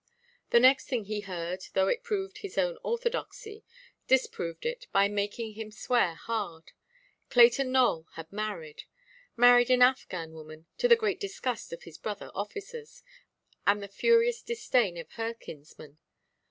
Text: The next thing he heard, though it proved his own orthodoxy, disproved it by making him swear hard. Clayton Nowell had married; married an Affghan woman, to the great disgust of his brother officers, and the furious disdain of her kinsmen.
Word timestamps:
The 0.49 0.59
next 0.59 0.85
thing 0.89 1.03
he 1.03 1.19
heard, 1.19 1.61
though 1.75 1.87
it 1.87 2.01
proved 2.01 2.39
his 2.39 2.57
own 2.57 2.79
orthodoxy, 2.83 3.63
disproved 4.07 4.65
it 4.65 4.87
by 4.91 5.07
making 5.07 5.53
him 5.53 5.69
swear 5.69 6.15
hard. 6.15 6.71
Clayton 7.29 7.71
Nowell 7.71 8.07
had 8.13 8.33
married; 8.33 8.85
married 9.37 9.69
an 9.69 9.81
Affghan 9.81 10.31
woman, 10.31 10.65
to 10.79 10.87
the 10.87 10.95
great 10.95 11.19
disgust 11.19 11.71
of 11.71 11.83
his 11.83 11.99
brother 11.99 12.31
officers, 12.33 13.03
and 13.67 13.83
the 13.83 13.87
furious 13.87 14.41
disdain 14.41 14.97
of 14.97 15.11
her 15.11 15.35
kinsmen. 15.35 15.99